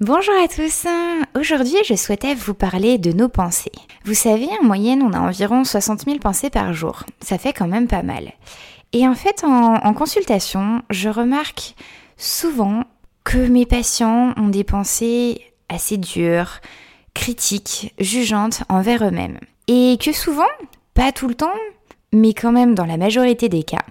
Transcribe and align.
Bonjour 0.00 0.34
à 0.34 0.46
tous, 0.46 0.86
aujourd'hui 1.40 1.78
je 1.88 1.94
souhaitais 1.94 2.34
vous 2.34 2.52
parler 2.52 2.98
de 2.98 3.12
nos 3.12 3.30
pensées. 3.30 3.72
Vous 4.04 4.12
savez, 4.12 4.46
en 4.60 4.64
moyenne 4.64 5.02
on 5.02 5.14
a 5.14 5.20
environ 5.20 5.64
60 5.64 6.04
000 6.04 6.18
pensées 6.18 6.50
par 6.50 6.74
jour, 6.74 7.04
ça 7.22 7.38
fait 7.38 7.54
quand 7.54 7.66
même 7.66 7.88
pas 7.88 8.02
mal. 8.02 8.32
Et 8.92 9.08
en 9.08 9.14
fait 9.14 9.42
en, 9.42 9.94
consultation, 9.94 10.82
je 10.90 11.08
remarque 11.08 11.76
souvent 12.18 12.84
que 13.24 13.38
mes 13.38 13.64
patients 13.64 14.34
ont 14.36 14.48
des 14.48 14.64
pensées 14.64 15.40
assez 15.70 15.96
dures, 15.96 16.60
critiques, 17.14 17.94
jugeantes 17.98 18.64
envers 18.68 19.02
eux-mêmes. 19.02 19.40
Et 19.66 19.96
que 19.98 20.12
souvent, 20.12 20.44
pas 20.92 21.10
tout 21.10 21.26
le 21.26 21.34
temps, 21.34 21.56
mais 22.12 22.34
quand 22.34 22.52
même 22.52 22.74
dans 22.74 22.84
la 22.84 22.98
majorité 22.98 23.48
des 23.48 23.62
cas, 23.62 23.84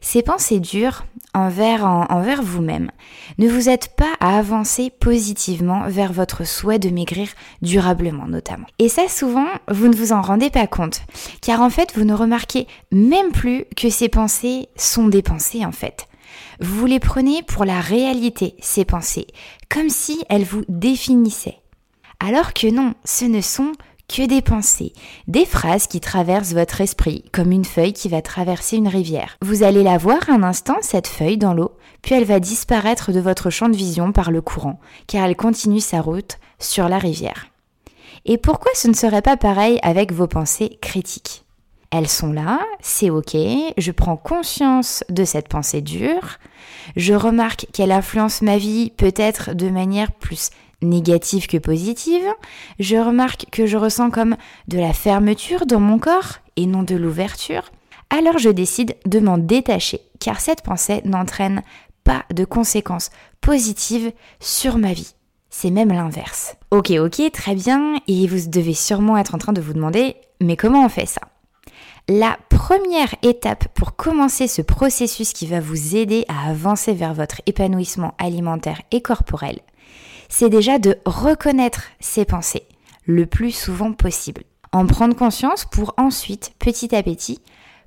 ces 0.00 0.22
pensées 0.22 0.58
dures 0.58 1.04
envers, 1.34 2.42
vous-même 2.42 2.90
ne 3.38 3.48
vous 3.48 3.68
aident 3.68 3.88
pas 3.96 4.14
à 4.20 4.38
avancer 4.38 4.90
positivement 4.90 5.88
vers 5.88 6.12
votre 6.12 6.44
souhait 6.44 6.78
de 6.78 6.90
maigrir 6.90 7.28
durablement 7.62 8.26
notamment. 8.26 8.66
Et 8.78 8.88
ça 8.88 9.08
souvent, 9.08 9.46
vous 9.68 9.88
ne 9.88 9.96
vous 9.96 10.12
en 10.12 10.22
rendez 10.22 10.50
pas 10.50 10.66
compte, 10.66 11.02
car 11.40 11.60
en 11.60 11.70
fait, 11.70 11.92
vous 11.96 12.04
ne 12.04 12.14
remarquez 12.14 12.66
même 12.92 13.32
plus 13.32 13.64
que 13.76 13.90
ces 13.90 14.08
pensées 14.08 14.68
sont 14.76 15.08
des 15.08 15.22
pensées 15.22 15.64
en 15.64 15.72
fait. 15.72 16.06
Vous 16.60 16.86
les 16.86 17.00
prenez 17.00 17.42
pour 17.42 17.64
la 17.64 17.80
réalité, 17.80 18.54
ces 18.60 18.84
pensées, 18.84 19.26
comme 19.68 19.88
si 19.88 20.22
elles 20.28 20.44
vous 20.44 20.62
définissaient. 20.68 21.58
Alors 22.20 22.52
que 22.52 22.70
non, 22.70 22.94
ce 23.04 23.24
ne 23.24 23.40
sont 23.40 23.72
que 24.10 24.26
des 24.26 24.42
pensées, 24.42 24.92
des 25.28 25.46
phrases 25.46 25.86
qui 25.86 26.00
traversent 26.00 26.52
votre 26.52 26.80
esprit, 26.80 27.24
comme 27.30 27.52
une 27.52 27.64
feuille 27.64 27.92
qui 27.92 28.08
va 28.08 28.22
traverser 28.22 28.76
une 28.76 28.88
rivière. 28.88 29.36
Vous 29.40 29.62
allez 29.62 29.84
la 29.84 29.98
voir 29.98 30.28
un 30.28 30.42
instant, 30.42 30.78
cette 30.80 31.06
feuille, 31.06 31.38
dans 31.38 31.54
l'eau, 31.54 31.76
puis 32.02 32.16
elle 32.16 32.24
va 32.24 32.40
disparaître 32.40 33.12
de 33.12 33.20
votre 33.20 33.50
champ 33.50 33.68
de 33.68 33.76
vision 33.76 34.10
par 34.10 34.32
le 34.32 34.40
courant, 34.40 34.80
car 35.06 35.24
elle 35.24 35.36
continue 35.36 35.78
sa 35.78 36.00
route 36.00 36.38
sur 36.58 36.88
la 36.88 36.98
rivière. 36.98 37.46
Et 38.24 38.36
pourquoi 38.36 38.72
ce 38.74 38.88
ne 38.88 38.94
serait 38.94 39.22
pas 39.22 39.36
pareil 39.36 39.78
avec 39.82 40.12
vos 40.12 40.26
pensées 40.26 40.78
critiques? 40.82 41.44
Elles 41.92 42.08
sont 42.08 42.32
là, 42.32 42.60
c'est 42.80 43.10
ok, 43.10 43.36
je 43.76 43.90
prends 43.92 44.16
conscience 44.16 45.04
de 45.08 45.24
cette 45.24 45.48
pensée 45.48 45.82
dure, 45.82 46.38
je 46.96 47.14
remarque 47.14 47.66
qu'elle 47.72 47.92
influence 47.92 48.42
ma 48.42 48.58
vie 48.58 48.90
peut-être 48.90 49.54
de 49.54 49.68
manière 49.70 50.10
plus 50.12 50.50
négative 50.82 51.46
que 51.46 51.58
positive, 51.58 52.26
je 52.78 52.96
remarque 52.96 53.46
que 53.50 53.66
je 53.66 53.76
ressens 53.76 54.10
comme 54.10 54.36
de 54.68 54.78
la 54.78 54.92
fermeture 54.92 55.66
dans 55.66 55.80
mon 55.80 55.98
corps 55.98 56.38
et 56.56 56.66
non 56.66 56.82
de 56.82 56.96
l'ouverture, 56.96 57.70
alors 58.10 58.38
je 58.38 58.50
décide 58.50 58.96
de 59.06 59.20
m'en 59.20 59.38
détacher, 59.38 60.00
car 60.18 60.40
cette 60.40 60.62
pensée 60.62 61.00
n'entraîne 61.04 61.62
pas 62.04 62.24
de 62.34 62.44
conséquences 62.44 63.10
positives 63.40 64.12
sur 64.40 64.78
ma 64.78 64.92
vie. 64.92 65.14
C'est 65.48 65.70
même 65.70 65.92
l'inverse. 65.92 66.56
Ok, 66.70 66.90
ok, 66.90 67.30
très 67.32 67.54
bien, 67.54 67.96
et 68.06 68.26
vous 68.26 68.48
devez 68.48 68.74
sûrement 68.74 69.16
être 69.18 69.34
en 69.34 69.38
train 69.38 69.52
de 69.52 69.60
vous 69.60 69.72
demander, 69.72 70.16
mais 70.40 70.56
comment 70.56 70.84
on 70.84 70.88
fait 70.88 71.06
ça? 71.06 71.20
La 72.08 72.36
première 72.48 73.14
étape 73.22 73.68
pour 73.74 73.94
commencer 73.94 74.48
ce 74.48 74.62
processus 74.62 75.32
qui 75.32 75.46
va 75.46 75.60
vous 75.60 75.96
aider 75.96 76.24
à 76.28 76.50
avancer 76.50 76.92
vers 76.92 77.14
votre 77.14 77.40
épanouissement 77.46 78.14
alimentaire 78.18 78.80
et 78.90 79.00
corporel, 79.00 79.60
c'est 80.30 80.48
déjà 80.48 80.78
de 80.78 80.96
reconnaître 81.04 81.82
ses 82.00 82.24
pensées 82.24 82.64
le 83.04 83.26
plus 83.26 83.50
souvent 83.50 83.92
possible. 83.92 84.44
En 84.72 84.86
prendre 84.86 85.16
conscience 85.16 85.66
pour 85.66 85.94
ensuite, 85.98 86.52
petit 86.58 86.94
à 86.94 87.02
petit, 87.02 87.40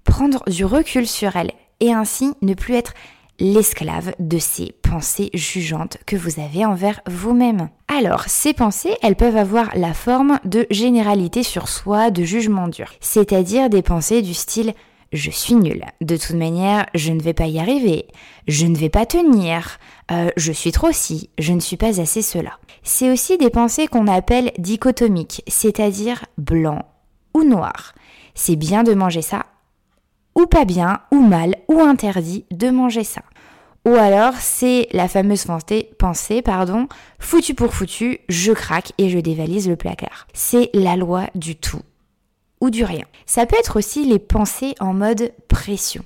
prendre 0.03 0.43
du 0.47 0.65
recul 0.65 1.07
sur 1.07 1.35
elles 1.35 1.53
et 1.79 1.93
ainsi 1.93 2.33
ne 2.41 2.53
plus 2.53 2.75
être 2.75 2.93
l'esclave 3.39 4.13
de 4.19 4.37
ces 4.37 4.73
pensées 4.83 5.29
jugeantes 5.33 5.97
que 6.05 6.15
vous 6.15 6.39
avez 6.39 6.65
envers 6.65 7.01
vous-même. 7.07 7.69
Alors, 7.87 8.25
ces 8.27 8.53
pensées, 8.53 8.95
elles 9.01 9.15
peuvent 9.15 9.37
avoir 9.37 9.69
la 9.75 9.93
forme 9.93 10.39
de 10.45 10.67
généralité 10.69 11.41
sur 11.41 11.67
soi, 11.67 12.11
de 12.11 12.23
jugement 12.23 12.67
dur, 12.67 12.91
c'est-à-dire 12.99 13.69
des 13.69 13.81
pensées 13.81 14.21
du 14.21 14.33
style 14.33 14.73
je 15.13 15.31
suis 15.31 15.56
nulle. 15.56 15.85
De 16.01 16.18
toute 16.18 16.35
manière, 16.35 16.88
je 16.96 17.12
ne 17.13 17.22
vais 17.22 17.34
pas 17.34 17.46
y 17.46 17.59
arriver. 17.59 18.07
Je 18.47 18.66
ne 18.66 18.75
vais 18.75 18.90
pas 18.90 19.06
tenir. 19.06 19.79
Euh, 20.12 20.29
je 20.35 20.51
suis 20.51 20.72
trop 20.72 20.91
si. 20.91 21.29
Je 21.38 21.53
ne 21.53 21.59
suis 21.59 21.78
pas 21.78 22.01
assez 22.01 22.22
cela. 22.22 22.57
C'est 22.81 23.12
aussi 23.12 23.38
des 23.38 23.50
pensées 23.50 23.88
qu'on 23.88 24.07
appelle 24.07 24.51
dichotomiques, 24.57 25.44
c'est-à-dire 25.47 26.25
blanc 26.38 26.85
ou 27.34 27.44
noir. 27.44 27.94
C'est 28.35 28.56
bien 28.56 28.84
de 28.84 28.94
manger 28.94 29.22
ça, 29.22 29.46
ou 30.35 30.47
pas 30.47 30.66
bien, 30.66 31.00
ou 31.12 31.22
mal, 31.22 31.56
ou 31.68 31.80
interdit 31.81 32.45
de 32.51 32.69
manger 32.69 33.03
ça. 33.03 33.22
Ou 33.85 33.95
alors 33.95 34.34
c'est 34.40 34.88
la 34.94 35.07
fameuse 35.07 35.45
pensée, 36.00 36.41
pardon, 36.41 36.88
foutu 37.19 37.53
pour 37.53 37.74
foutu, 37.74 38.19
je 38.30 38.53
craque 38.53 38.94
et 38.97 39.09
je 39.09 39.19
dévalise 39.19 39.68
le 39.68 39.75
placard. 39.75 40.28
C'est 40.34 40.69
la 40.74 40.95
loi 40.95 41.28
du 41.35 41.56
tout 41.56 41.81
ou 42.63 42.69
du 42.69 42.85
rien. 42.85 43.03
Ça 43.25 43.46
peut 43.46 43.57
être 43.59 43.78
aussi 43.78 44.06
les 44.06 44.19
pensées 44.19 44.74
en 44.79 44.94
mode 44.94 45.34
pression. 45.50 46.06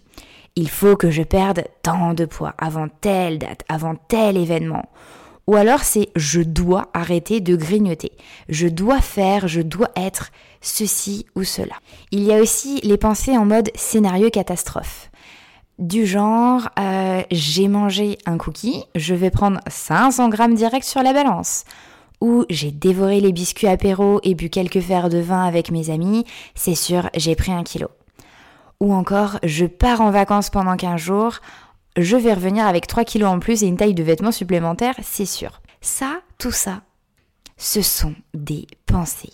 Il 0.56 0.72
faut 0.72 0.96
que 0.96 1.12
je 1.12 1.22
perde 1.22 1.66
tant 1.84 2.16
de 2.16 2.26
poids 2.26 2.56
avant 2.58 2.88
telle 2.88 3.38
date, 3.38 3.64
avant 3.70 3.94
tel 3.94 4.38
événement. 4.38 4.90
Ou 5.46 5.56
alors 5.56 5.84
c'est 5.84 6.10
je 6.16 6.42
dois 6.42 6.90
arrêter 6.96 7.42
de 7.42 7.56
grignoter. 7.56 8.12
Je 8.50 8.68
dois 8.68 9.02
faire, 9.02 9.48
je 9.48 9.62
dois 9.62 9.92
être 9.96 10.32
ceci 10.60 11.28
ou 11.36 11.44
cela. 11.44 11.76
Il 12.10 12.24
y 12.24 12.34
a 12.34 12.42
aussi 12.42 12.82
les 12.82 12.98
pensées 12.98 13.38
en 13.38 13.46
mode 13.46 13.70
scénario 13.76 14.32
catastrophe. 14.32 15.12
Du 15.78 16.08
genre, 16.08 16.70
euh, 16.80 17.22
j'ai 17.30 17.68
mangé 17.68 18.18
un 18.26 18.40
cookie, 18.40 18.84
je 18.96 19.14
vais 19.14 19.30
prendre 19.30 19.60
500 19.68 20.30
grammes 20.30 20.56
direct 20.56 20.88
sur 20.88 21.04
la 21.04 21.14
balance 21.14 21.66
ou 22.22 22.46
j'ai 22.50 22.72
dévoré 22.72 23.20
les 23.20 23.32
biscuits 23.32 23.68
apéro 23.68 24.20
et 24.24 24.36
bu 24.36 24.50
quelques 24.50 24.78
verres 24.78 25.10
de 25.10 25.20
vin 25.20 25.44
avec 25.44 25.72
mes 25.72 25.90
amis, 25.90 26.26
c'est 26.56 26.76
sûr, 26.76 27.10
j'ai 27.16 27.36
pris 27.36 27.52
un 27.52 27.64
kilo. 27.64 27.88
Ou 28.80 28.94
encore, 28.94 29.40
je 29.44 29.66
pars 29.66 30.02
en 30.02 30.12
vacances 30.12 30.50
pendant 30.50 30.76
15 30.76 31.00
jours, 31.00 31.40
je 31.96 32.16
vais 32.16 32.34
revenir 32.34 32.68
avec 32.68 32.88
3 32.88 33.04
kilos 33.06 33.30
en 33.30 33.40
plus 33.40 33.64
et 33.64 33.68
une 33.68 33.78
taille 33.78 33.96
de 33.96 34.04
vêtements 34.04 34.32
supplémentaire, 34.32 34.96
c'est 35.02 35.26
sûr. 35.26 35.62
Ça, 35.82 36.22
tout 36.38 36.52
ça, 36.52 36.82
ce 37.58 37.82
sont 37.82 38.14
des 38.34 38.68
pensées. 38.86 39.34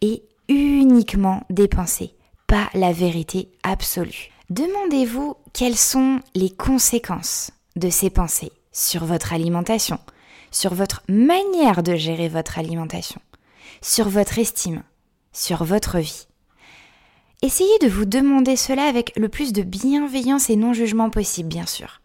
Et 0.00 0.22
uniquement 0.48 1.42
des 1.50 1.68
pensées, 1.68 2.14
pas 2.46 2.68
la 2.74 2.92
vérité 2.92 3.50
absolue. 3.64 4.30
Demandez-vous 4.50 5.34
quelles 5.52 5.76
sont 5.76 6.20
les 6.34 6.50
conséquences 6.50 7.50
de 7.76 7.90
ces 7.90 8.10
pensées 8.10 8.52
sur 8.72 9.04
votre 9.04 9.32
alimentation, 9.32 9.98
sur 10.50 10.74
votre 10.74 11.02
manière 11.08 11.82
de 11.82 11.96
gérer 11.96 12.28
votre 12.28 12.58
alimentation, 12.58 13.20
sur 13.82 14.08
votre 14.08 14.38
estime, 14.38 14.82
sur 15.32 15.64
votre 15.64 15.98
vie. 15.98 16.26
Essayez 17.40 17.78
de 17.80 17.88
vous 17.88 18.04
demander 18.04 18.56
cela 18.56 18.84
avec 18.84 19.12
le 19.16 19.28
plus 19.28 19.52
de 19.52 19.62
bienveillance 19.62 20.50
et 20.50 20.56
non-jugement 20.56 21.10
possible, 21.10 21.48
bien 21.48 21.66
sûr. 21.66 22.00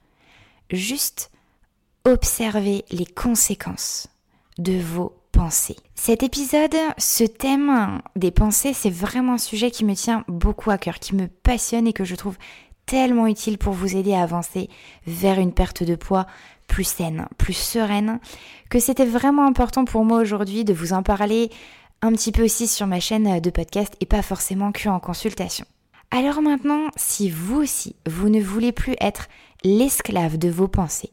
Juste 0.71 1.31
observez 2.05 2.85
les 2.91 3.05
conséquences 3.05 4.07
de 4.57 4.79
vos 4.79 5.15
pensées. 5.31 5.77
Cet 5.95 6.21
épisode, 6.21 6.75
ce 6.97 7.23
thème 7.23 8.01
des 8.15 8.31
pensées, 8.31 8.73
c'est 8.73 8.91
vraiment 8.91 9.33
un 9.33 9.37
sujet 9.39 9.71
qui 9.71 9.85
me 9.85 9.95
tient 9.95 10.23
beaucoup 10.27 10.69
à 10.69 10.77
cœur, 10.77 10.99
qui 10.99 11.15
me 11.15 11.27
passionne 11.27 11.87
et 11.87 11.93
que 11.93 12.03
je 12.03 12.15
trouve 12.15 12.37
tellement 12.85 13.27
utile 13.27 13.57
pour 13.57 13.73
vous 13.73 13.95
aider 13.95 14.13
à 14.13 14.23
avancer 14.23 14.69
vers 15.07 15.39
une 15.39 15.53
perte 15.53 15.83
de 15.83 15.95
poids, 15.95 16.27
plus 16.67 16.83
saine, 16.83 17.27
plus 17.37 17.53
sereine, 17.53 18.19
que 18.69 18.79
c'était 18.79 19.05
vraiment 19.05 19.45
important 19.45 19.85
pour 19.85 20.05
moi 20.05 20.19
aujourd'hui 20.19 20.63
de 20.63 20.73
vous 20.73 20.93
en 20.93 21.03
parler 21.03 21.49
un 22.01 22.11
petit 22.11 22.31
peu 22.31 22.43
aussi 22.43 22.67
sur 22.67 22.85
ma 22.87 22.99
chaîne 22.99 23.39
de 23.39 23.49
podcast 23.49 23.95
et 24.01 24.05
pas 24.05 24.21
forcément 24.21 24.71
que 24.71 24.89
en 24.89 24.99
consultation. 24.99 25.65
Alors 26.11 26.41
maintenant, 26.41 26.89
si 26.95 27.29
vous 27.29 27.61
aussi, 27.61 27.95
vous 28.07 28.29
ne 28.29 28.41
voulez 28.41 28.71
plus 28.71 28.95
être 28.99 29.29
l'esclave 29.63 30.37
de 30.37 30.49
vos 30.49 30.67
pensées, 30.67 31.11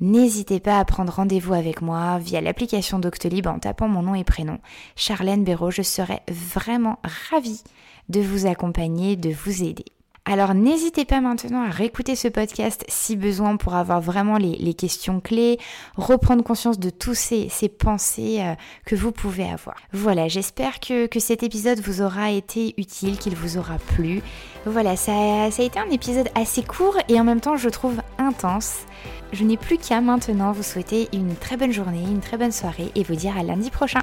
n'hésitez 0.00 0.60
pas 0.60 0.78
à 0.78 0.84
prendre 0.84 1.12
rendez-vous 1.12 1.52
avec 1.52 1.82
moi 1.82 2.18
via 2.18 2.40
l'application 2.40 2.98
Doctolib 2.98 3.46
en 3.48 3.58
tapant 3.58 3.88
mon 3.88 4.02
nom 4.02 4.14
et 4.14 4.24
prénom, 4.24 4.58
Charlène 4.96 5.44
Béraud. 5.44 5.70
Je 5.70 5.82
serai 5.82 6.20
vraiment 6.28 7.00
ravie 7.30 7.62
de 8.08 8.20
vous 8.20 8.46
accompagner, 8.46 9.16
de 9.16 9.30
vous 9.30 9.62
aider. 9.62 9.84
Alors 10.26 10.54
n'hésitez 10.54 11.04
pas 11.04 11.20
maintenant 11.20 11.62
à 11.62 11.70
réécouter 11.70 12.14
ce 12.14 12.28
podcast 12.28 12.84
si 12.88 13.16
besoin 13.16 13.56
pour 13.56 13.74
avoir 13.74 14.00
vraiment 14.00 14.36
les, 14.36 14.74
questions 14.74 15.20
clés, 15.20 15.58
reprendre 15.96 16.44
conscience 16.44 16.78
de 16.78 16.90
tous 16.90 17.14
ces, 17.14 17.48
pensées 17.68 18.40
euh, 18.40 18.54
que 18.84 18.94
vous 18.94 19.12
pouvez 19.12 19.44
avoir. 19.50 19.76
Voilà, 19.92 20.28
j'espère 20.28 20.78
que, 20.78 21.08
cet 21.18 21.42
épisode 21.42 21.80
vous 21.80 22.02
aura 22.02 22.30
été 22.30 22.74
utile, 22.76 23.18
qu'il 23.18 23.34
vous 23.34 23.58
aura 23.58 23.76
plu. 23.78 24.22
Voilà, 24.66 24.94
ça, 24.96 25.50
ça 25.50 25.62
a 25.62 25.66
été 25.66 25.78
un 25.78 25.90
épisode 25.90 26.28
assez 26.34 26.62
court 26.62 26.96
et 27.08 27.18
en 27.18 27.24
même 27.24 27.40
temps 27.40 27.56
je 27.56 27.68
trouve 27.68 28.00
intense. 28.18 28.80
Je 29.32 29.44
n'ai 29.44 29.56
plus 29.56 29.78
qu'à 29.78 30.00
maintenant 30.00 30.52
vous 30.52 30.62
souhaiter 30.62 31.08
une 31.12 31.34
très 31.34 31.56
bonne 31.56 31.72
journée, 31.72 32.02
une 32.02 32.20
très 32.20 32.36
bonne 32.36 32.52
soirée 32.52 32.90
et 32.94 33.04
vous 33.04 33.14
dire 33.14 33.36
à 33.38 33.42
lundi 33.42 33.70
prochain. 33.70 34.00